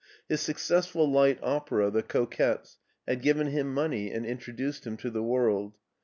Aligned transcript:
His 0.27 0.41
successful 0.41 1.05
light 1.07 1.37
opera, 1.43 1.91
"The 1.91 2.01
Coquettes," 2.01 2.79
had 3.07 3.21
given 3.21 3.45
him 3.51 3.71
money 3.71 4.11
and 4.11 4.25
introduced 4.25 4.83
him 4.87 4.97
to 4.97 5.11
the 5.11 5.21
world. 5.21 5.75